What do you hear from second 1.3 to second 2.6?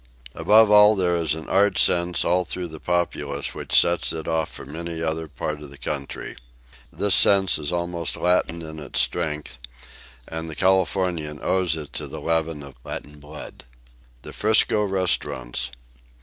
an art sense all